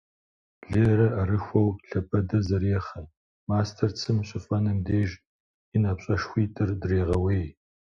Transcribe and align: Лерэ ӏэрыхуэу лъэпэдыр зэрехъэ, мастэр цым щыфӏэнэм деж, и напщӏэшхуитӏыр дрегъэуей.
Лерэ 0.71 1.07
ӏэрыхуэу 1.13 1.69
лъэпэдыр 1.87 2.41
зэрехъэ, 2.47 3.01
мастэр 3.47 3.91
цым 3.99 4.17
щыфӏэнэм 4.27 4.77
деж, 4.85 5.09
и 5.75 5.77
напщӏэшхуитӏыр 5.81 6.69
дрегъэуей. 6.81 7.47